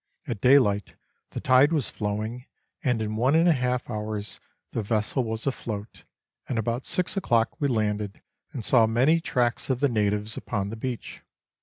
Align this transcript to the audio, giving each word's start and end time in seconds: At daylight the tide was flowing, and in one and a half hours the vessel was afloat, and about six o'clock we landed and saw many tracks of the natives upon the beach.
At 0.25 0.41
daylight 0.41 0.95
the 1.29 1.39
tide 1.39 1.71
was 1.71 1.91
flowing, 1.91 2.47
and 2.83 3.03
in 3.03 3.17
one 3.17 3.35
and 3.35 3.47
a 3.47 3.51
half 3.53 3.87
hours 3.87 4.39
the 4.71 4.81
vessel 4.81 5.23
was 5.23 5.45
afloat, 5.45 6.05
and 6.49 6.57
about 6.57 6.87
six 6.87 7.15
o'clock 7.15 7.61
we 7.61 7.67
landed 7.67 8.19
and 8.51 8.65
saw 8.65 8.87
many 8.87 9.21
tracks 9.21 9.69
of 9.69 9.79
the 9.79 9.89
natives 9.89 10.35
upon 10.37 10.69
the 10.71 10.75
beach. 10.75 11.21